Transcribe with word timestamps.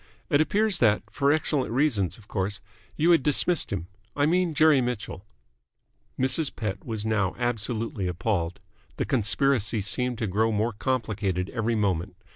It 0.31 0.41
appears 0.41 0.79
that 0.79 1.03
for 1.11 1.31
excellent 1.31 1.71
reasons, 1.71 2.17
of 2.17 2.27
course 2.27 2.59
you 2.97 3.11
had 3.11 3.21
dismissed 3.21 3.71
him. 3.71 3.85
I 4.15 4.25
mean 4.25 4.55
Jerry 4.55 4.81
Mitchell." 4.81 5.27
Mrs. 6.19 6.55
Pett 6.55 6.83
was 6.83 7.05
now 7.05 7.35
absolutely 7.37 8.07
appalled. 8.07 8.59
The 8.97 9.05
conspiracy 9.05 9.83
seemed 9.83 10.17
to 10.17 10.25
grow 10.25 10.51
more 10.51 10.73
complicated 10.73 11.51
every 11.51 11.75
moment. 11.75 12.15